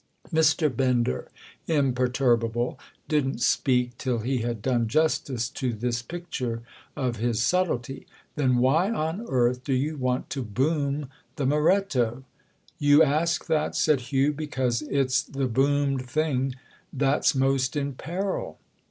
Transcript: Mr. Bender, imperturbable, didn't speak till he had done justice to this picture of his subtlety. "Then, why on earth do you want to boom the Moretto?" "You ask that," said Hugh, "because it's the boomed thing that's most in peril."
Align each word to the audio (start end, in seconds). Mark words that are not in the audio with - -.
Mr. 0.33 0.75
Bender, 0.75 1.27
imperturbable, 1.67 2.79
didn't 3.07 3.39
speak 3.39 3.95
till 3.99 4.17
he 4.17 4.39
had 4.39 4.59
done 4.59 4.87
justice 4.87 5.47
to 5.47 5.73
this 5.73 6.01
picture 6.01 6.63
of 6.95 7.17
his 7.17 7.39
subtlety. 7.39 8.07
"Then, 8.35 8.57
why 8.57 8.89
on 8.89 9.23
earth 9.29 9.63
do 9.63 9.75
you 9.75 9.97
want 9.97 10.31
to 10.31 10.41
boom 10.41 11.09
the 11.35 11.45
Moretto?" 11.45 12.23
"You 12.79 13.03
ask 13.03 13.45
that," 13.45 13.75
said 13.75 13.99
Hugh, 14.01 14.33
"because 14.33 14.81
it's 14.81 15.21
the 15.21 15.45
boomed 15.47 16.07
thing 16.09 16.55
that's 16.91 17.35
most 17.35 17.75
in 17.75 17.93
peril." 17.93 18.57